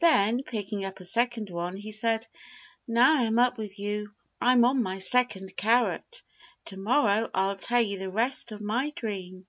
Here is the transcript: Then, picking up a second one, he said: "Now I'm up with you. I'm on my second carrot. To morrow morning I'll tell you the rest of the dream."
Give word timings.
Then, 0.00 0.42
picking 0.42 0.84
up 0.84 0.98
a 0.98 1.04
second 1.04 1.48
one, 1.48 1.76
he 1.76 1.92
said: 1.92 2.26
"Now 2.88 3.22
I'm 3.22 3.38
up 3.38 3.56
with 3.56 3.78
you. 3.78 4.12
I'm 4.40 4.64
on 4.64 4.82
my 4.82 4.98
second 4.98 5.56
carrot. 5.56 6.24
To 6.64 6.76
morrow 6.76 7.06
morning 7.14 7.30
I'll 7.34 7.54
tell 7.56 7.80
you 7.80 7.96
the 7.96 8.10
rest 8.10 8.50
of 8.50 8.58
the 8.58 8.92
dream." 8.96 9.46